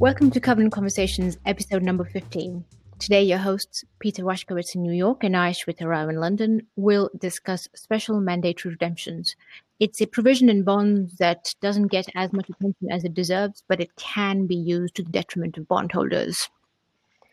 Welcome 0.00 0.30
to 0.30 0.40
Covenant 0.40 0.72
Conversations, 0.72 1.36
episode 1.44 1.82
number 1.82 2.06
15. 2.06 2.64
Today, 2.98 3.22
your 3.22 3.36
hosts, 3.36 3.84
Peter 3.98 4.24
Washkowitz 4.24 4.74
in 4.74 4.80
New 4.80 4.94
York 4.94 5.22
and 5.22 5.36
I, 5.36 5.50
Shweta 5.50 5.86
Rao 5.86 6.08
in 6.08 6.16
London, 6.16 6.66
will 6.76 7.10
discuss 7.18 7.68
special 7.74 8.18
mandatory 8.18 8.72
redemptions. 8.72 9.36
It's 9.78 10.00
a 10.00 10.06
provision 10.06 10.48
in 10.48 10.62
bonds 10.62 11.16
that 11.18 11.54
doesn't 11.60 11.88
get 11.88 12.06
as 12.14 12.32
much 12.32 12.48
attention 12.48 12.90
as 12.90 13.04
it 13.04 13.12
deserves, 13.12 13.62
but 13.68 13.78
it 13.78 13.94
can 13.96 14.46
be 14.46 14.56
used 14.56 14.94
to 14.94 15.02
the 15.02 15.10
detriment 15.10 15.58
of 15.58 15.68
bondholders. 15.68 16.48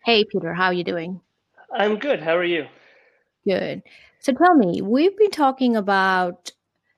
Hey, 0.03 0.25
Peter, 0.25 0.53
how 0.53 0.65
are 0.65 0.73
you 0.73 0.83
doing? 0.83 1.21
I'm 1.73 1.97
good. 1.97 2.19
How 2.21 2.35
are 2.35 2.43
you? 2.43 2.67
Good. 3.45 3.81
So 4.19 4.33
tell 4.33 4.55
me, 4.55 4.81
we've 4.81 5.17
been 5.17 5.31
talking 5.31 5.77
about 5.77 6.51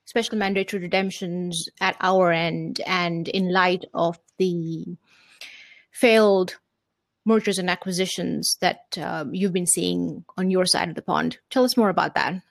special 0.04 0.36
mandatory 0.36 0.82
redemptions 0.82 1.68
at 1.80 1.96
our 2.00 2.32
end 2.32 2.80
and 2.88 3.28
in 3.28 3.52
light 3.52 3.84
of 3.94 4.18
the 4.38 4.96
failed 6.00 6.56
mergers 7.26 7.58
and 7.58 7.68
acquisitions 7.68 8.56
that 8.60 8.96
um, 8.98 9.34
you've 9.34 9.52
been 9.52 9.66
seeing 9.66 10.24
on 10.36 10.50
your 10.50 10.66
side 10.66 10.88
of 10.88 10.94
the 10.94 11.02
pond. 11.02 11.38
Tell 11.50 11.64
us 11.64 11.76
more 11.76 11.90
about 11.90 12.14
that. 12.14 12.42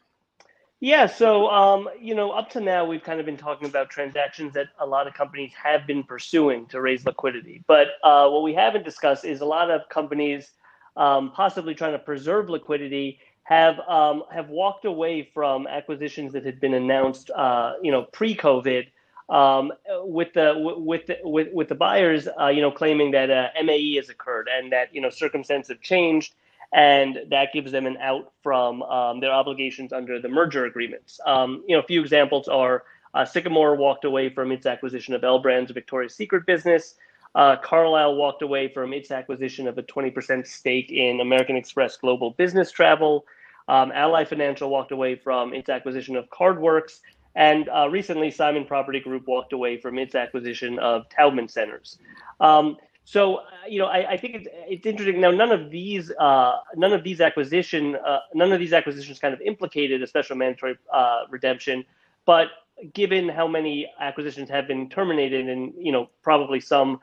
Yeah, 0.81 1.07
so 1.07 1.49
um, 1.49 1.89
you 1.99 2.15
know, 2.15 2.31
up 2.31 2.49
to 2.51 2.61
now 2.61 2.85
we've 2.85 3.03
kind 3.03 3.19
of 3.19 3.25
been 3.25 3.35
talking 3.35 3.67
about 3.67 3.89
transactions 3.89 4.53
that 4.53 4.67
a 4.79 4.85
lot 4.85 5.07
of 5.07 5.13
companies 5.13 5.51
have 5.61 5.85
been 5.85 6.03
pursuing 6.03 6.67
to 6.67 6.79
raise 6.79 7.05
liquidity. 7.05 7.63
But 7.67 7.87
uh, 8.01 8.29
what 8.29 8.43
we 8.43 8.53
haven't 8.53 8.85
discussed 8.85 9.25
is 9.25 9.41
a 9.41 9.45
lot 9.45 9.69
of 9.69 9.81
companies 9.89 10.51
um, 10.95 11.31
possibly 11.31 11.75
trying 11.75 11.91
to 11.91 11.99
preserve 11.99 12.49
liquidity 12.49 13.19
have 13.43 13.79
um, 13.89 14.23
have 14.31 14.47
walked 14.47 14.85
away 14.85 15.29
from 15.33 15.67
acquisitions 15.67 16.31
that 16.31 16.45
had 16.45 16.61
been 16.61 16.75
announced, 16.75 17.29
uh, 17.31 17.73
you 17.81 17.91
know, 17.91 18.03
pre-COVID 18.13 18.87
um, 19.29 19.71
with 20.03 20.33
the 20.33 20.53
with 20.57 21.09
with 21.23 21.47
with 21.53 21.69
the 21.69 21.75
buyers, 21.75 22.27
uh, 22.39 22.47
you 22.47 22.61
know, 22.61 22.71
claiming 22.71 23.11
that 23.11 23.29
uh, 23.29 23.49
MAE 23.63 23.95
has 23.95 24.09
occurred 24.09 24.49
and 24.51 24.71
that 24.71 24.93
you 24.93 25.01
know 25.01 25.09
circumstances 25.09 25.69
have 25.69 25.81
changed, 25.81 26.33
and 26.73 27.19
that 27.29 27.53
gives 27.53 27.71
them 27.71 27.85
an 27.85 27.97
out 27.97 28.31
from 28.41 28.81
um, 28.83 29.19
their 29.19 29.31
obligations 29.31 29.93
under 29.93 30.19
the 30.19 30.29
merger 30.29 30.65
agreements. 30.65 31.19
Um, 31.25 31.63
you 31.67 31.75
know, 31.75 31.81
a 31.81 31.85
few 31.85 32.01
examples 32.01 32.47
are 32.47 32.83
uh, 33.13 33.25
Sycamore 33.25 33.75
walked 33.75 34.05
away 34.05 34.29
from 34.29 34.51
its 34.51 34.65
acquisition 34.65 35.13
of 35.13 35.23
L 35.23 35.39
Brands, 35.39 35.71
Victoria's 35.71 36.15
Secret 36.15 36.45
business. 36.45 36.95
Uh, 37.35 37.55
Carlyle 37.57 38.15
walked 38.15 38.41
away 38.41 38.67
from 38.67 38.91
its 38.91 39.11
acquisition 39.11 39.67
of 39.67 39.77
a 39.77 39.83
20% 39.83 40.47
stake 40.47 40.91
in 40.91 41.21
American 41.21 41.55
Express 41.55 41.95
Global 41.95 42.31
Business 42.31 42.71
Travel. 42.71 43.25
Um, 43.67 43.91
Ally 43.93 44.25
Financial 44.25 44.67
walked 44.67 44.91
away 44.91 45.15
from 45.15 45.53
its 45.53 45.69
acquisition 45.69 46.15
of 46.15 46.27
CardWorks 46.31 47.01
and 47.39 47.69
uh, 47.69 47.87
recently, 47.89 48.31
Simon 48.31 48.65
Property 48.65 48.99
Group 48.99 49.25
walked 49.25 49.53
away 49.53 49.77
from 49.77 49.97
its 49.97 50.13
acquisition 50.13 50.77
of 50.79 51.07
Taubman 51.07 51.49
Centers. 51.49 51.97
Um, 52.41 52.75
so, 53.05 53.37
uh, 53.37 53.43
you 53.65 53.79
know, 53.79 53.85
I, 53.85 54.11
I, 54.11 54.17
think 54.17 54.35
it's, 54.35 54.47
it's 54.67 54.85
interesting. 54.85 55.21
Now, 55.21 55.31
none 55.31 55.49
of 55.49 55.71
these, 55.71 56.11
uh, 56.19 56.57
none 56.75 56.91
of 56.91 57.01
these 57.01 57.21
acquisition, 57.21 57.95
uh, 57.95 58.19
none 58.33 58.51
of 58.51 58.59
these 58.59 58.73
acquisitions 58.73 59.19
kind 59.19 59.33
of 59.33 59.39
implicated 59.39 60.03
a 60.03 60.07
special 60.07 60.35
mandatory 60.35 60.77
uh, 60.93 61.21
redemption. 61.29 61.85
But 62.25 62.47
given 62.93 63.29
how 63.29 63.47
many 63.47 63.89
acquisitions 64.01 64.49
have 64.49 64.67
been 64.67 64.89
terminated, 64.89 65.47
and 65.47 65.73
you 65.77 65.93
know, 65.93 66.09
probably 66.21 66.59
some 66.59 66.99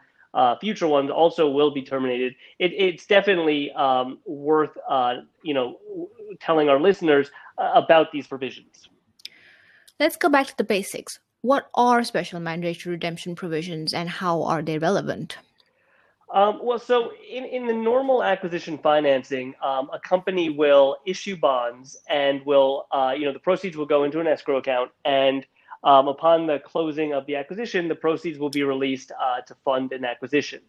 future 0.61 0.87
ones 0.87 1.11
also 1.11 1.49
will 1.49 1.71
be 1.71 1.81
terminated, 1.81 2.35
it, 2.59 2.75
it's 2.75 3.07
definitely 3.07 3.73
um, 3.73 4.19
worth, 4.27 4.77
you 5.43 5.55
know, 5.55 5.79
telling 6.41 6.69
our 6.69 6.79
listeners 6.79 7.31
about 7.57 8.13
these 8.13 8.27
provisions. 8.27 8.91
Let's 9.99 10.17
go 10.17 10.29
back 10.29 10.47
to 10.49 10.57
the 10.57 10.65
basics. 10.65 11.19
What 11.41 11.69
are 11.75 12.05
special 12.05 12.39
mandatory 12.39 12.93
redemption 12.93 13.35
provisions 13.35 13.95
and 13.95 14.11
how 14.11 14.43
are 14.43 14.61
they 14.61 14.79
relevant? 14.79 15.39
Um, 16.35 16.61
well, 16.63 16.79
so 16.79 17.13
in, 17.31 17.45
in 17.45 17.67
the 17.67 17.73
normal 17.73 18.23
acquisition 18.23 18.77
financing, 18.77 19.55
um, 19.63 19.89
a 19.95 19.99
company 19.99 20.51
will 20.51 20.97
issue 21.07 21.37
bonds 21.37 21.97
and 22.11 22.45
will, 22.45 22.89
uh, 22.91 23.15
you 23.17 23.25
know, 23.25 23.33
the 23.33 23.39
proceeds 23.39 23.77
will 23.77 23.87
go 23.87 24.05
into 24.05 24.21
an 24.21 24.27
escrow 24.27 24.59
account. 24.59 24.91
And 25.07 25.47
um, 25.83 26.09
upon 26.09 26.47
the 26.47 26.59
closing 26.59 27.15
of 27.15 27.25
the 27.27 27.37
acquisition, 27.37 27.89
the 27.89 27.95
proceeds 27.95 28.39
will 28.39 28.51
be 28.51 28.65
released 28.65 29.13
uh, 29.13 29.41
to 29.43 29.55
fund 29.65 29.93
an 29.93 30.05
acquisition. 30.05 30.61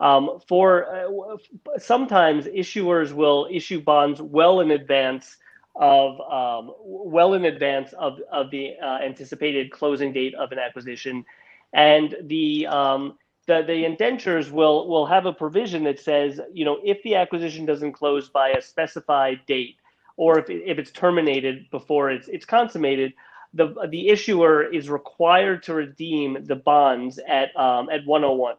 Um, 0.00 0.40
for 0.48 0.86
uh, 0.92 1.36
sometimes 1.78 2.46
issuers 2.46 3.12
will 3.12 3.46
issue 3.48 3.80
bonds 3.80 4.20
well 4.20 4.58
in 4.60 4.72
advance 4.72 5.36
of 5.74 6.20
um, 6.20 6.74
well 6.84 7.34
in 7.34 7.44
advance 7.46 7.92
of, 7.94 8.18
of 8.30 8.50
the 8.50 8.74
uh, 8.82 8.98
anticipated 8.98 9.70
closing 9.70 10.12
date 10.12 10.34
of 10.34 10.52
an 10.52 10.58
acquisition. 10.58 11.24
And 11.72 12.14
the, 12.24 12.66
um, 12.66 13.18
the, 13.46 13.62
the 13.66 13.84
indentures 13.84 14.50
will, 14.50 14.86
will 14.88 15.06
have 15.06 15.26
a 15.26 15.32
provision 15.32 15.84
that 15.84 15.98
says, 15.98 16.40
you 16.52 16.64
know, 16.64 16.78
if 16.84 17.02
the 17.02 17.14
acquisition 17.14 17.64
doesn't 17.64 17.92
close 17.92 18.28
by 18.28 18.50
a 18.50 18.60
specified 18.60 19.40
date, 19.46 19.76
or 20.16 20.38
if, 20.38 20.50
if 20.50 20.78
it's 20.78 20.90
terminated 20.90 21.70
before 21.70 22.10
it's, 22.10 22.28
it's 22.28 22.44
consummated, 22.44 23.14
the, 23.54 23.74
the 23.90 24.08
issuer 24.08 24.64
is 24.64 24.90
required 24.90 25.62
to 25.64 25.74
redeem 25.74 26.44
the 26.44 26.56
bonds 26.56 27.18
at, 27.26 27.54
um, 27.56 27.88
at 27.90 28.04
101. 28.04 28.56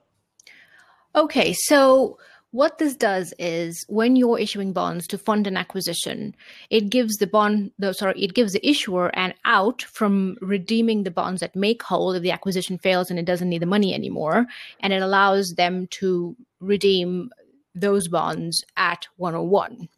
Okay, 1.16 1.54
so 1.54 2.18
what 2.54 2.78
this 2.78 2.96
does 2.96 3.34
is 3.40 3.84
when 3.90 4.16
you're 4.16 4.38
issuing 4.38 4.74
bonds 4.74 5.08
to 5.08 5.18
fund 5.18 5.48
an 5.48 5.58
acquisition, 5.58 6.36
it 6.70 6.88
gives 6.92 7.16
the 7.16 7.26
bond, 7.26 7.72
the, 7.80 7.94
sorry, 7.94 8.22
it 8.22 8.36
gives 8.36 8.54
the 8.54 8.66
issuer 8.66 9.08
an 9.16 9.34
out 9.44 9.82
from 9.82 10.38
redeeming 10.40 11.02
the 11.02 11.10
bonds 11.10 11.42
that 11.42 11.56
make 11.56 11.82
whole 11.82 12.14
if 12.14 12.22
the 12.22 12.30
acquisition 12.30 12.78
fails 12.78 13.10
and 13.10 13.18
it 13.18 13.26
doesn't 13.26 13.50
need 13.50 13.64
the 13.64 13.66
money 13.66 13.92
anymore. 13.92 14.46
And 14.82 14.94
it 14.94 15.02
allows 15.02 15.56
them 15.56 15.88
to 15.88 16.36
redeem 16.60 17.32
those 17.74 18.08
bonds 18.08 18.64
at 18.78 19.08
101. 19.18 19.90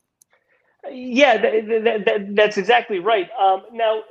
Yeah, 0.90 1.36
that, 1.36 2.06
that, 2.06 2.36
that's 2.36 2.58
exactly 2.58 3.00
right. 3.00 3.30
Um, 3.38 3.64
now, 3.74 4.04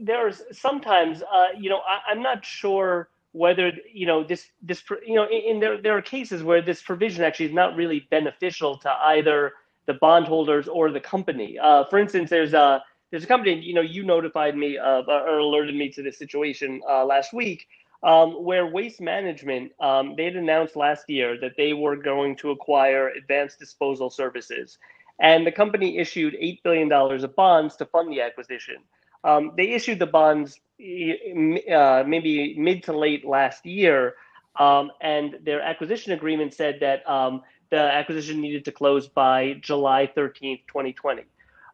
there's 0.00 0.42
sometimes, 0.50 1.22
uh, 1.22 1.46
you 1.56 1.70
know, 1.70 1.82
I, 1.88 2.10
I'm 2.10 2.20
not 2.20 2.44
sure 2.44 3.10
whether 3.32 3.72
you 3.92 4.06
know 4.06 4.22
this 4.22 4.46
this 4.62 4.82
you 5.06 5.14
know 5.14 5.24
in, 5.24 5.56
in 5.56 5.60
there 5.60 5.80
there 5.80 5.96
are 5.96 6.02
cases 6.02 6.42
where 6.42 6.62
this 6.62 6.82
provision 6.82 7.24
actually 7.24 7.46
is 7.46 7.52
not 7.52 7.74
really 7.76 8.06
beneficial 8.10 8.78
to 8.78 8.90
either 9.06 9.52
the 9.86 9.94
bondholders 9.94 10.68
or 10.68 10.90
the 10.90 11.00
company. 11.00 11.58
Uh, 11.58 11.84
for 11.84 11.98
instance, 11.98 12.30
there's 12.30 12.54
a 12.54 12.82
there's 13.10 13.24
a 13.24 13.26
company 13.26 13.58
you 13.60 13.74
know 13.74 13.80
you 13.80 14.02
notified 14.04 14.56
me 14.56 14.78
of 14.78 15.08
or 15.08 15.38
alerted 15.38 15.74
me 15.74 15.90
to 15.90 16.02
this 16.02 16.18
situation 16.18 16.80
uh, 16.88 17.04
last 17.04 17.32
week 17.32 17.66
um, 18.02 18.44
where 18.44 18.66
Waste 18.66 19.00
Management 19.00 19.72
um, 19.80 20.14
they 20.16 20.24
had 20.24 20.36
announced 20.36 20.76
last 20.76 21.08
year 21.08 21.38
that 21.40 21.52
they 21.56 21.72
were 21.72 21.96
going 21.96 22.36
to 22.36 22.50
acquire 22.50 23.08
Advanced 23.08 23.58
Disposal 23.58 24.10
Services, 24.10 24.78
and 25.20 25.46
the 25.46 25.52
company 25.52 25.98
issued 25.98 26.36
eight 26.38 26.62
billion 26.62 26.88
dollars 26.88 27.24
of 27.24 27.34
bonds 27.36 27.76
to 27.76 27.86
fund 27.86 28.12
the 28.12 28.20
acquisition. 28.20 28.76
Um, 29.24 29.52
they 29.56 29.70
issued 29.70 29.98
the 29.98 30.06
bonds 30.06 30.58
uh, 30.80 32.02
maybe 32.06 32.56
mid 32.58 32.82
to 32.84 32.92
late 32.96 33.24
last 33.24 33.64
year, 33.64 34.14
um, 34.58 34.90
and 35.00 35.38
their 35.44 35.60
acquisition 35.60 36.12
agreement 36.12 36.54
said 36.54 36.78
that 36.80 37.08
um, 37.08 37.42
the 37.70 37.78
acquisition 37.78 38.40
needed 38.40 38.64
to 38.64 38.72
close 38.72 39.08
by 39.08 39.54
July 39.60 40.10
13th, 40.16 40.66
2020. 40.66 41.22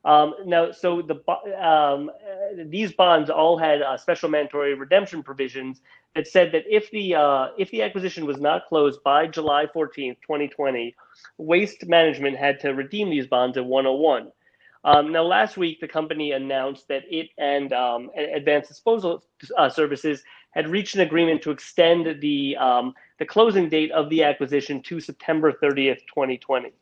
Um, 0.04 0.34
now, 0.46 0.70
so 0.70 1.02
the 1.02 1.16
um, 1.60 2.10
these 2.66 2.92
bonds 2.92 3.30
all 3.30 3.58
had 3.58 3.82
uh, 3.82 3.96
special 3.96 4.28
mandatory 4.28 4.74
redemption 4.74 5.22
provisions 5.22 5.80
that 6.14 6.26
said 6.28 6.52
that 6.52 6.64
if 6.68 6.90
the 6.90 7.16
uh, 7.16 7.48
if 7.58 7.70
the 7.70 7.82
acquisition 7.82 8.24
was 8.24 8.38
not 8.38 8.66
closed 8.68 9.02
by 9.02 9.26
July 9.26 9.66
14th, 9.74 10.16
2020, 10.22 10.94
Waste 11.36 11.86
Management 11.86 12.36
had 12.36 12.60
to 12.60 12.70
redeem 12.70 13.10
these 13.10 13.26
bonds 13.26 13.56
at 13.56 13.64
101. 13.64 14.30
Um, 14.84 15.12
now, 15.12 15.24
last 15.24 15.56
week, 15.56 15.80
the 15.80 15.88
company 15.88 16.32
announced 16.32 16.88
that 16.88 17.02
it 17.10 17.30
and 17.38 17.72
um, 17.72 18.10
Advanced 18.16 18.68
Disposal 18.68 19.22
uh, 19.56 19.68
Services 19.68 20.22
had 20.52 20.68
reached 20.68 20.94
an 20.94 21.02
agreement 21.02 21.42
to 21.42 21.50
extend 21.50 22.20
the 22.20 22.56
um, 22.56 22.94
the 23.18 23.26
closing 23.26 23.68
date 23.68 23.90
of 23.92 24.08
the 24.10 24.22
acquisition 24.24 24.82
to 24.82 25.00
September 25.00 25.52
30th, 25.52 26.00
2020. 26.08 26.72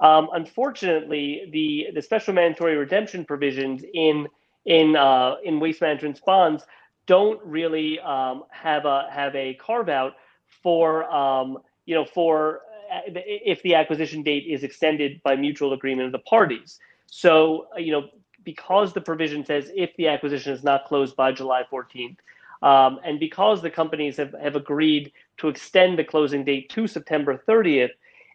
Um, 0.00 0.28
unfortunately, 0.32 1.48
the 1.52 1.88
the 1.94 2.02
special 2.02 2.34
mandatory 2.34 2.76
redemption 2.76 3.24
provisions 3.24 3.82
in 3.94 4.28
in 4.66 4.96
uh, 4.96 5.36
in 5.44 5.58
Waste 5.58 5.80
Management's 5.80 6.20
bonds 6.20 6.64
don't 7.06 7.40
really 7.44 7.98
um, 8.00 8.44
have 8.50 8.84
a 8.84 9.08
have 9.10 9.34
a 9.34 9.54
carve 9.54 9.88
out 9.88 10.14
for 10.62 11.04
um, 11.12 11.58
you 11.86 11.94
know 11.94 12.04
for 12.04 12.60
uh, 12.92 13.00
if 13.06 13.62
the 13.62 13.74
acquisition 13.74 14.22
date 14.22 14.44
is 14.48 14.62
extended 14.62 15.20
by 15.24 15.34
mutual 15.34 15.72
agreement 15.72 16.06
of 16.06 16.12
the 16.12 16.18
parties. 16.20 16.78
So, 17.08 17.66
uh, 17.74 17.78
you 17.78 17.92
know, 17.92 18.08
because 18.44 18.92
the 18.92 19.00
provision 19.00 19.44
says 19.44 19.70
if 19.74 19.90
the 19.96 20.08
acquisition 20.08 20.52
is 20.52 20.62
not 20.62 20.86
closed 20.86 21.16
by 21.16 21.32
July 21.32 21.64
14th, 21.70 22.16
um, 22.62 22.98
and 23.04 23.20
because 23.20 23.62
the 23.62 23.70
companies 23.70 24.16
have, 24.16 24.34
have 24.42 24.56
agreed 24.56 25.12
to 25.38 25.48
extend 25.48 25.98
the 25.98 26.04
closing 26.04 26.44
date 26.44 26.68
to 26.70 26.86
September 26.86 27.42
30th, 27.48 27.90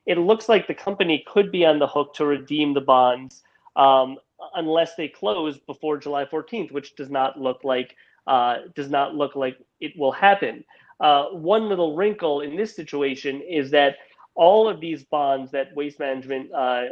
it 0.05 0.17
looks 0.17 0.49
like 0.49 0.67
the 0.67 0.73
company 0.73 1.23
could 1.27 1.51
be 1.51 1.65
on 1.65 1.79
the 1.79 1.87
hook 1.87 2.13
to 2.15 2.25
redeem 2.25 2.73
the 2.73 2.81
bonds 2.81 3.43
um, 3.75 4.17
unless 4.55 4.95
they 4.95 5.07
close 5.07 5.57
before 5.59 5.97
July 5.97 6.25
14th, 6.25 6.71
which 6.71 6.95
does 6.95 7.09
not 7.09 7.39
look 7.39 7.63
like 7.63 7.95
uh, 8.27 8.59
does 8.75 8.89
not 8.89 9.15
look 9.15 9.35
like 9.35 9.57
it 9.81 9.91
will 9.97 10.11
happen. 10.11 10.63
Uh, 10.99 11.25
one 11.31 11.67
little 11.67 11.95
wrinkle 11.95 12.39
in 12.41 12.55
this 12.55 12.73
situation 12.73 13.41
is 13.41 13.69
that 13.71 13.97
all 14.35 14.67
of 14.69 14.79
these 14.79 15.03
bonds 15.03 15.51
that 15.51 15.75
Waste 15.75 15.99
Management 15.99 16.51
uh, 16.53 16.83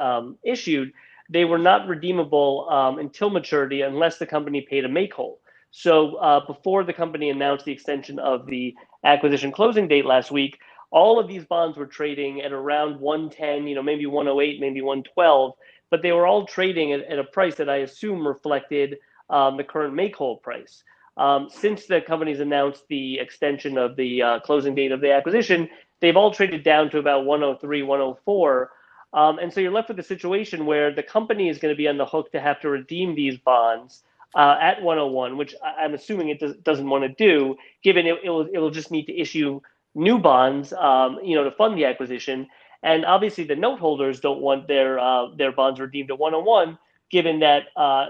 um, 0.00 0.38
issued, 0.44 0.92
they 1.28 1.44
were 1.44 1.58
not 1.58 1.88
redeemable 1.88 2.68
um, 2.70 2.98
until 2.98 3.30
maturity 3.30 3.82
unless 3.82 4.18
the 4.18 4.26
company 4.26 4.60
paid 4.60 4.84
a 4.84 4.88
make 4.88 5.12
whole. 5.12 5.40
So 5.70 6.16
uh, 6.16 6.46
before 6.46 6.84
the 6.84 6.92
company 6.92 7.30
announced 7.30 7.64
the 7.64 7.72
extension 7.72 8.18
of 8.18 8.46
the 8.46 8.74
acquisition 9.04 9.52
closing 9.52 9.88
date 9.88 10.06
last 10.06 10.30
week, 10.30 10.58
all 10.90 11.18
of 11.18 11.28
these 11.28 11.44
bonds 11.44 11.76
were 11.76 11.86
trading 11.86 12.42
at 12.42 12.52
around 12.52 13.00
110, 13.00 13.66
you 13.66 13.74
know, 13.74 13.82
maybe 13.82 14.06
108, 14.06 14.60
maybe 14.60 14.80
112, 14.80 15.52
but 15.90 16.02
they 16.02 16.12
were 16.12 16.26
all 16.26 16.46
trading 16.46 16.92
at, 16.92 17.00
at 17.04 17.18
a 17.18 17.24
price 17.24 17.56
that 17.56 17.68
I 17.68 17.78
assume 17.78 18.26
reflected 18.26 18.96
um, 19.28 19.56
the 19.56 19.64
current 19.64 19.94
make 19.94 20.16
whole 20.16 20.38
price. 20.38 20.82
Um, 21.16 21.48
since 21.50 21.86
the 21.86 22.00
company's 22.00 22.40
announced 22.40 22.84
the 22.88 23.18
extension 23.18 23.78
of 23.78 23.96
the 23.96 24.22
uh, 24.22 24.40
closing 24.40 24.74
date 24.74 24.92
of 24.92 25.00
the 25.00 25.12
acquisition, 25.12 25.68
they've 26.00 26.16
all 26.16 26.30
traded 26.30 26.62
down 26.62 26.90
to 26.90 26.98
about 26.98 27.24
103, 27.24 27.82
104. 27.82 28.70
Um, 29.16 29.38
and 29.38 29.50
so 29.50 29.60
you're 29.60 29.72
left 29.72 29.88
with 29.88 29.98
a 29.98 30.04
situation 30.04 30.66
where 30.66 30.92
the 30.94 31.02
company 31.02 31.48
is 31.48 31.58
going 31.58 31.72
to 31.72 31.76
be 31.76 31.88
on 31.88 31.96
the 31.96 32.04
hook 32.04 32.30
to 32.32 32.40
have 32.40 32.60
to 32.60 32.68
redeem 32.68 33.14
these 33.14 33.38
bonds 33.38 34.02
uh, 34.34 34.58
at 34.60 34.82
101, 34.82 35.38
which 35.38 35.54
I'm 35.64 35.94
assuming 35.94 36.28
it 36.28 36.38
does, 36.38 36.80
not 36.80 36.86
want 36.86 37.04
to 37.04 37.08
do, 37.08 37.56
given 37.82 38.06
it, 38.06 38.22
will 38.22 38.42
it 38.42 38.58
will 38.58 38.70
just 38.70 38.90
need 38.90 39.06
to 39.06 39.18
issue 39.18 39.62
new 39.94 40.18
bonds, 40.18 40.74
um, 40.74 41.18
you 41.24 41.34
know, 41.34 41.44
to 41.44 41.50
fund 41.50 41.78
the 41.78 41.86
acquisition. 41.86 42.46
And 42.82 43.06
obviously, 43.06 43.44
the 43.44 43.56
note 43.56 43.80
holders 43.80 44.20
don't 44.20 44.42
want 44.42 44.68
their 44.68 44.98
uh, 44.98 45.34
their 45.34 45.50
bonds 45.50 45.80
redeemed 45.80 46.10
at 46.10 46.18
101, 46.18 46.78
given 47.10 47.40
that 47.40 47.68
uh, 47.74 48.08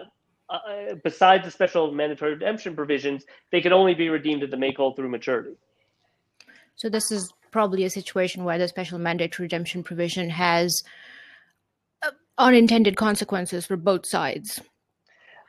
uh, 0.50 0.94
besides 1.04 1.44
the 1.44 1.52
special 1.52 1.92
mandatory 1.92 2.32
redemption 2.32 2.74
provisions, 2.74 3.24
they 3.52 3.60
can 3.60 3.72
only 3.72 3.94
be 3.94 4.08
redeemed 4.08 4.42
at 4.42 4.50
the 4.50 4.56
make 4.56 4.76
whole 4.76 4.92
through 4.92 5.08
maturity. 5.08 5.56
So 6.74 6.88
this 6.88 7.12
is 7.12 7.32
probably 7.56 7.84
a 7.84 7.88
situation 7.88 8.44
where 8.44 8.58
the 8.58 8.68
special 8.68 8.98
mandatory 8.98 9.44
redemption 9.44 9.82
provision 9.82 10.28
has 10.28 10.84
uh, 12.02 12.10
unintended 12.36 12.98
consequences 12.98 13.64
for 13.64 13.78
both 13.78 14.04
sides. 14.04 14.60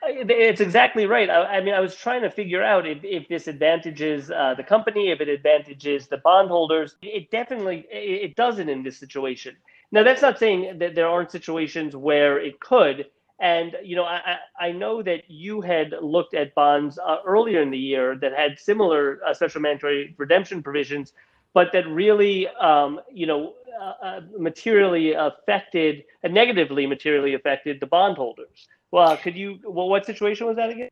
It's 0.04 0.62
exactly 0.62 1.04
right. 1.04 1.28
I, 1.28 1.58
I, 1.58 1.60
mean, 1.60 1.74
I 1.74 1.80
was 1.80 1.94
trying 1.94 2.22
to 2.22 2.30
figure 2.30 2.62
out 2.62 2.86
if, 2.86 3.00
if 3.02 3.28
this 3.28 3.46
advantages 3.46 4.30
uh, 4.30 4.54
the 4.56 4.62
company, 4.62 5.10
if 5.10 5.20
it 5.20 5.28
advantages 5.28 6.08
the 6.08 6.16
bondholders. 6.16 6.96
It 7.02 7.30
definitely 7.30 7.86
it 7.90 8.36
doesn't 8.36 8.70
in 8.70 8.82
this 8.82 8.96
situation. 8.96 9.54
Now, 9.92 10.02
that's 10.02 10.22
not 10.22 10.38
saying 10.38 10.78
that 10.78 10.94
there 10.94 11.08
aren't 11.08 11.30
situations 11.30 11.94
where 11.94 12.40
it 12.40 12.58
could. 12.58 13.04
And 13.38 13.76
you 13.84 13.96
know, 13.96 14.04
I, 14.04 14.38
I 14.58 14.72
know 14.72 15.02
that 15.02 15.24
you 15.28 15.60
had 15.60 15.92
looked 16.00 16.32
at 16.32 16.54
bonds 16.54 16.98
uh, 16.98 17.18
earlier 17.26 17.60
in 17.60 17.70
the 17.70 17.84
year 17.92 18.16
that 18.16 18.32
had 18.32 18.58
similar 18.58 19.20
uh, 19.26 19.34
special 19.34 19.60
mandatory 19.60 20.14
redemption 20.16 20.62
provisions, 20.62 21.12
but 21.54 21.72
that 21.72 21.86
really, 21.88 22.48
um, 22.48 23.00
you 23.12 23.26
know, 23.26 23.54
uh, 23.80 24.04
uh 24.04 24.20
materially 24.38 25.12
affected, 25.12 26.04
uh, 26.24 26.28
negatively 26.28 26.86
materially 26.86 27.34
affected 27.34 27.78
the 27.80 27.86
bondholders. 27.86 28.66
Well, 28.90 29.16
could 29.16 29.36
you? 29.36 29.58
Well, 29.64 29.88
what 29.88 30.06
situation 30.06 30.46
was 30.46 30.56
that 30.56 30.70
again? 30.70 30.88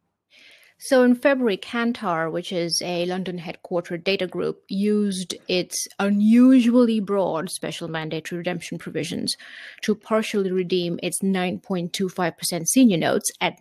So 0.79 1.03
in 1.03 1.15
February, 1.15 1.57
Kantar, 1.57 2.31
which 2.31 2.53
is 2.53 2.83
a 2.85 3.07
London 3.07 3.39
headquartered 3.39 4.05
data 4.05 4.27
group, 4.27 4.63
used 4.69 5.35
its 5.49 5.89
unusually 5.99 7.01
broad 7.01 7.49
special 7.49 7.89
mandatory 7.89 8.37
redemption 8.39 8.77
provisions 8.77 9.37
to 9.81 9.95
partially 9.95 10.53
redeem 10.53 11.01
its 11.03 11.23
9.25% 11.23 12.67
senior 12.67 12.99
notes 12.99 13.33
at 13.41 13.59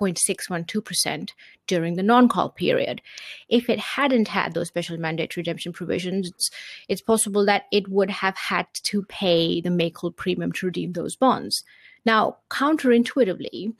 98.612% 0.00 1.30
during 1.66 1.96
the 1.96 2.02
non-call 2.02 2.50
period. 2.50 3.00
If 3.48 3.68
it 3.68 3.78
hadn't 3.78 4.28
had 4.28 4.54
those 4.54 4.68
special 4.68 4.98
mandate 4.98 5.36
redemption 5.36 5.72
provisions, 5.72 6.50
it's 6.88 7.02
possible 7.02 7.44
that 7.46 7.64
it 7.70 7.88
would 7.88 8.10
have 8.10 8.36
had 8.36 8.66
to 8.84 9.02
pay 9.04 9.60
the 9.60 9.70
make-whole 9.70 10.12
premium 10.12 10.52
to 10.52 10.66
redeem 10.66 10.92
those 10.92 11.16
bonds. 11.16 11.62
Now, 12.04 12.38
counterintuitively, 12.50 13.74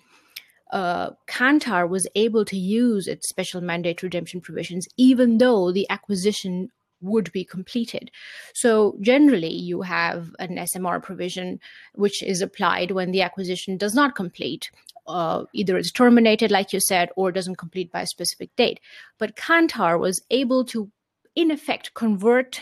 uh, 0.72 1.10
Kantar 1.26 1.88
was 1.88 2.06
able 2.14 2.44
to 2.44 2.56
use 2.56 3.08
its 3.08 3.28
special 3.28 3.60
mandate 3.60 4.02
redemption 4.02 4.40
provisions, 4.40 4.86
even 4.96 5.38
though 5.38 5.72
the 5.72 5.88
acquisition 5.90 6.70
would 7.00 7.30
be 7.32 7.44
completed. 7.44 8.10
So 8.54 8.96
generally, 9.00 9.52
you 9.52 9.82
have 9.82 10.34
an 10.38 10.56
SMR 10.56 11.02
provision 11.02 11.60
which 11.94 12.22
is 12.22 12.42
applied 12.42 12.90
when 12.90 13.10
the 13.10 13.22
acquisition 13.22 13.76
does 13.76 13.94
not 13.94 14.14
complete. 14.14 14.70
Uh, 15.06 15.44
either 15.52 15.76
it's 15.76 15.90
terminated, 15.90 16.50
like 16.50 16.72
you 16.72 16.80
said, 16.80 17.08
or 17.16 17.32
doesn't 17.32 17.56
complete 17.56 17.90
by 17.90 18.02
a 18.02 18.06
specific 18.06 18.54
date. 18.56 18.80
But 19.18 19.36
Kantar 19.36 19.98
was 19.98 20.22
able 20.30 20.64
to, 20.66 20.90
in 21.34 21.50
effect, 21.50 21.94
convert 21.94 22.60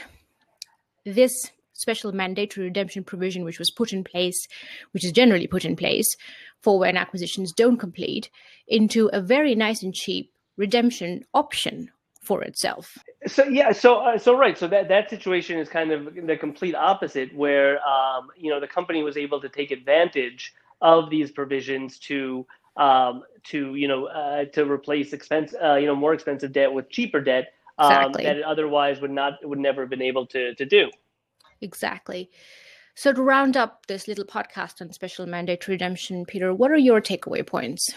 this 1.04 1.50
special 1.72 2.12
mandatory 2.12 2.66
redemption 2.66 3.04
provision, 3.04 3.44
which 3.44 3.58
was 3.58 3.70
put 3.70 3.92
in 3.92 4.02
place, 4.04 4.46
which 4.92 5.04
is 5.04 5.12
generally 5.12 5.46
put 5.46 5.64
in 5.64 5.76
place 5.76 6.16
for 6.60 6.78
when 6.78 6.96
acquisitions 6.96 7.52
don't 7.52 7.76
complete, 7.76 8.30
into 8.66 9.08
a 9.12 9.20
very 9.20 9.54
nice 9.54 9.82
and 9.82 9.94
cheap 9.94 10.32
redemption 10.56 11.24
option 11.34 11.90
for 12.20 12.42
itself. 12.42 12.98
So 13.26 13.44
yeah, 13.44 13.72
so 13.72 13.96
uh, 13.96 14.18
so 14.18 14.36
right, 14.38 14.56
so 14.56 14.68
that 14.68 14.88
that 14.88 15.10
situation 15.10 15.58
is 15.58 15.68
kind 15.68 15.90
of 15.90 16.14
the 16.26 16.36
complete 16.36 16.76
opposite, 16.76 17.34
where 17.34 17.78
um, 17.86 18.28
you 18.36 18.48
know 18.48 18.60
the 18.60 18.68
company 18.68 19.02
was 19.02 19.16
able 19.16 19.40
to 19.40 19.48
take 19.48 19.72
advantage 19.72 20.54
of 20.80 21.10
these 21.10 21.32
provisions 21.32 21.98
to 21.98 22.46
um, 22.76 23.24
to 23.44 23.74
you 23.74 23.88
know 23.88 24.06
uh, 24.06 24.44
to 24.52 24.70
replace 24.70 25.12
expense 25.12 25.52
uh, 25.62 25.74
you 25.74 25.86
know 25.86 25.96
more 25.96 26.14
expensive 26.14 26.52
debt 26.52 26.72
with 26.72 26.88
cheaper 26.90 27.20
debt 27.20 27.54
um, 27.78 27.90
exactly. 27.90 28.24
that 28.24 28.36
it 28.36 28.44
otherwise 28.44 29.00
would 29.00 29.10
not 29.10 29.34
would 29.42 29.58
never 29.58 29.82
have 29.82 29.90
been 29.90 30.02
able 30.02 30.26
to 30.26 30.54
to 30.54 30.64
do. 30.64 30.88
Exactly. 31.60 32.30
So, 32.94 33.12
to 33.12 33.22
round 33.22 33.56
up 33.56 33.86
this 33.86 34.08
little 34.08 34.24
podcast 34.24 34.80
on 34.80 34.92
special 34.92 35.26
mandate 35.26 35.66
redemption, 35.68 36.24
Peter, 36.24 36.52
what 36.52 36.70
are 36.70 36.76
your 36.76 37.00
takeaway 37.00 37.46
points? 37.46 37.94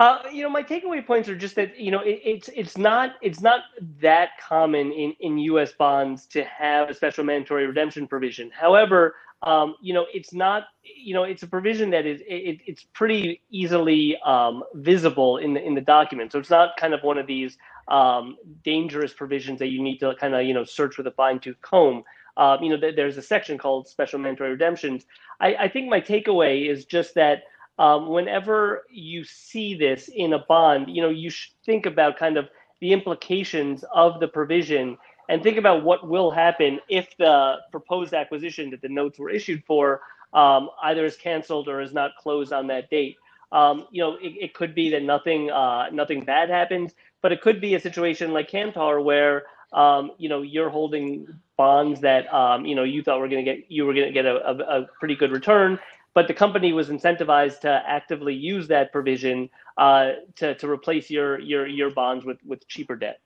Uh, 0.00 0.20
you 0.32 0.44
know, 0.44 0.50
my 0.50 0.64
takeaway 0.64 1.06
points 1.06 1.28
are 1.28 1.36
just 1.36 1.56
that 1.56 1.80
you 1.80 1.92
know 1.92 2.00
it, 2.00 2.20
it's 2.24 2.50
it's 2.56 2.78
not 2.78 3.16
it's 3.22 3.42
not 3.42 3.62
that 4.02 4.30
common 4.48 4.92
in 4.92 5.14
in 5.20 5.38
U.S. 5.40 5.72
bonds 5.74 6.26
to 6.28 6.44
have 6.44 6.90
a 6.90 6.94
special 6.94 7.24
mandatory 7.24 7.66
redemption 7.66 8.08
provision. 8.08 8.52
However, 8.54 9.16
um, 9.44 9.76
you 9.82 9.94
know, 9.94 10.06
it's 10.14 10.34
not 10.34 10.66
you 10.84 11.14
know 11.14 11.24
it's 11.24 11.44
a 11.44 11.48
provision 11.48 11.90
that 11.92 12.06
is 12.06 12.22
it, 12.28 12.60
it's 12.66 12.84
pretty 12.94 13.42
easily 13.52 14.18
um, 14.26 14.64
visible 14.74 15.38
in 15.38 15.54
the 15.54 15.64
in 15.66 15.76
the 15.76 15.82
document. 15.82 16.32
So 16.32 16.40
it's 16.40 16.50
not 16.50 16.76
kind 16.78 16.94
of 16.94 17.02
one 17.04 17.18
of 17.18 17.28
these 17.28 17.58
um, 17.88 18.38
dangerous 18.64 19.14
provisions 19.14 19.60
that 19.60 19.68
you 19.68 19.82
need 19.82 20.00
to 20.00 20.14
kind 20.20 20.36
of 20.36 20.44
you 20.44 20.54
know 20.54 20.66
search 20.66 20.98
with 20.98 21.08
a 21.08 21.12
fine 21.12 21.40
tooth 21.40 21.62
comb. 21.62 22.04
Uh, 22.38 22.58
you 22.62 22.70
know, 22.70 22.80
th- 22.80 22.96
there's 22.98 23.18
a 23.18 23.22
section 23.22 23.58
called 23.58 23.88
special 23.88 24.20
mandatory 24.20 24.52
redemptions. 24.52 25.06
I, 25.40 25.56
I 25.56 25.68
think 25.70 25.90
my 25.90 26.02
takeaway 26.02 26.70
is 26.70 26.86
just 26.86 27.16
that 27.16 27.44
um, 27.80 28.10
whenever 28.10 28.82
you 28.90 29.24
see 29.24 29.74
this 29.74 30.08
in 30.14 30.34
a 30.34 30.38
bond, 30.38 30.94
you 30.94 31.00
know, 31.00 31.08
you 31.08 31.30
should 31.30 31.54
think 31.64 31.86
about 31.86 32.18
kind 32.18 32.36
of 32.36 32.46
the 32.82 32.92
implications 32.92 33.84
of 33.94 34.20
the 34.20 34.28
provision 34.28 34.98
and 35.30 35.42
think 35.42 35.56
about 35.56 35.82
what 35.82 36.06
will 36.06 36.30
happen 36.30 36.78
if 36.90 37.16
the 37.16 37.56
proposed 37.70 38.12
acquisition 38.12 38.68
that 38.70 38.82
the 38.82 38.88
notes 38.88 39.18
were 39.18 39.30
issued 39.30 39.64
for 39.64 40.02
um, 40.34 40.68
either 40.82 41.06
is 41.06 41.16
canceled 41.16 41.68
or 41.68 41.80
is 41.80 41.94
not 41.94 42.10
closed 42.18 42.52
on 42.52 42.66
that 42.66 42.90
date. 42.90 43.16
Um, 43.50 43.86
you 43.90 44.02
know, 44.02 44.16
it, 44.16 44.34
it, 44.38 44.54
could 44.54 44.74
be 44.74 44.90
that 44.90 45.02
nothing 45.02 45.50
uh, 45.50 45.88
nothing 45.90 46.22
bad 46.24 46.50
happens, 46.50 46.92
but 47.22 47.32
it 47.32 47.40
could 47.40 47.62
be 47.62 47.74
a 47.74 47.80
situation 47.80 48.32
like 48.32 48.50
Kantar 48.50 49.02
where 49.02 49.44
um, 49.72 50.12
you 50.18 50.28
know, 50.28 50.42
you're 50.42 50.70
holding 50.70 51.28
bonds 51.56 52.00
that 52.00 52.32
um, 52.32 52.64
you 52.64 52.74
know 52.74 52.82
you 52.82 53.02
thought 53.02 53.20
were 53.20 53.28
going 53.28 53.44
to 53.44 53.54
get 53.54 53.70
you 53.70 53.84
were 53.86 53.94
going 53.94 54.06
to 54.06 54.12
get 54.12 54.26
a, 54.26 54.36
a, 54.48 54.80
a, 54.80 54.86
pretty 54.98 55.14
good 55.14 55.30
return, 55.30 55.78
but 56.14 56.28
the 56.28 56.34
company 56.34 56.72
was 56.72 56.88
incentivized 56.88 57.60
to 57.60 57.82
actively 57.86 58.34
use 58.34 58.68
that 58.68 58.92
provision 58.92 59.48
uh, 59.78 60.12
to 60.36 60.54
to 60.56 60.68
replace 60.68 61.10
your 61.10 61.38
your 61.40 61.66
your 61.66 61.90
bonds 61.90 62.24
with 62.24 62.38
with 62.44 62.66
cheaper 62.68 62.96
debt. 62.96 63.20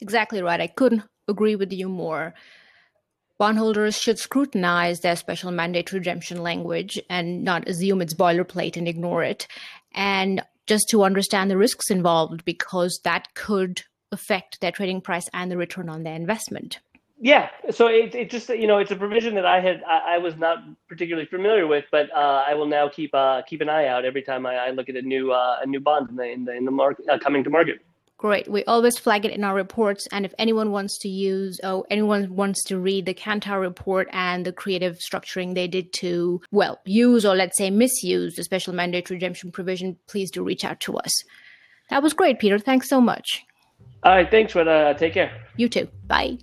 Exactly 0.00 0.42
right. 0.42 0.60
I 0.60 0.66
couldn't 0.66 1.02
agree 1.28 1.56
with 1.56 1.72
you 1.72 1.88
more. 1.88 2.34
Bondholders 3.38 3.98
should 3.98 4.18
scrutinize 4.18 5.00
their 5.00 5.16
special 5.16 5.50
mandate 5.50 5.92
redemption 5.92 6.42
language 6.42 7.00
and 7.08 7.42
not 7.42 7.66
assume 7.66 8.02
it's 8.02 8.12
boilerplate 8.12 8.76
and 8.76 8.86
ignore 8.86 9.22
it. 9.22 9.46
And 9.94 10.42
just 10.66 10.88
to 10.90 11.04
understand 11.04 11.50
the 11.50 11.56
risks 11.56 11.90
involved, 11.90 12.44
because 12.44 13.00
that 13.04 13.34
could 13.34 13.82
affect 14.12 14.60
their 14.60 14.72
trading 14.72 15.00
price 15.00 15.28
and 15.32 15.50
the 15.50 15.56
return 15.56 15.88
on 15.88 16.02
their 16.02 16.14
investment. 16.14 16.80
Yeah, 17.22 17.50
so 17.70 17.86
it, 17.86 18.14
it 18.14 18.30
just 18.30 18.48
you 18.48 18.66
know 18.66 18.78
it's 18.78 18.90
a 18.90 18.96
provision 18.96 19.34
that 19.34 19.44
I 19.44 19.60
had 19.60 19.82
I, 19.86 20.14
I 20.14 20.18
was 20.18 20.36
not 20.36 20.64
particularly 20.88 21.26
familiar 21.26 21.66
with, 21.66 21.84
but 21.92 22.10
uh, 22.16 22.44
I 22.46 22.54
will 22.54 22.66
now 22.66 22.88
keep 22.88 23.14
uh, 23.14 23.42
keep 23.46 23.60
an 23.60 23.68
eye 23.68 23.88
out 23.88 24.06
every 24.06 24.22
time 24.22 24.46
I, 24.46 24.56
I 24.56 24.70
look 24.70 24.88
at 24.88 24.96
a 24.96 25.02
new 25.02 25.30
uh, 25.30 25.58
a 25.62 25.66
new 25.66 25.80
bond 25.80 26.08
in 26.08 26.16
the 26.16 26.24
in 26.24 26.44
the, 26.46 26.56
in 26.56 26.64
the 26.64 26.70
market 26.70 27.06
uh, 27.10 27.18
coming 27.18 27.44
to 27.44 27.50
market. 27.50 27.80
Great. 28.16 28.48
We 28.48 28.64
always 28.64 28.98
flag 28.98 29.26
it 29.26 29.32
in 29.32 29.44
our 29.44 29.54
reports, 29.54 30.06
and 30.12 30.24
if 30.24 30.34
anyone 30.38 30.72
wants 30.72 30.98
to 31.00 31.08
use, 31.08 31.60
oh, 31.62 31.84
anyone 31.90 32.34
wants 32.34 32.64
to 32.64 32.78
read 32.78 33.06
the 33.06 33.14
Kantar 33.14 33.60
report 33.60 34.08
and 34.12 34.44
the 34.44 34.52
creative 34.52 34.96
structuring 34.98 35.54
they 35.54 35.66
did 35.66 35.92
to, 35.94 36.40
well, 36.50 36.80
use 36.84 37.24
or 37.24 37.34
let's 37.34 37.56
say 37.56 37.70
misuse 37.70 38.34
the 38.34 38.44
special 38.44 38.74
mandate 38.74 39.08
redemption 39.08 39.50
provision, 39.50 39.96
please 40.06 40.30
do 40.30 40.42
reach 40.42 40.64
out 40.64 40.80
to 40.80 40.96
us. 40.96 41.12
That 41.88 42.02
was 42.02 42.12
great, 42.12 42.38
Peter. 42.38 42.58
Thanks 42.58 42.88
so 42.88 43.00
much. 43.00 43.42
All 44.02 44.12
right. 44.12 44.30
Thanks, 44.30 44.54
Rita. 44.54 44.96
Take 44.98 45.14
care. 45.14 45.32
You 45.56 45.68
too. 45.68 45.88
Bye. 46.06 46.38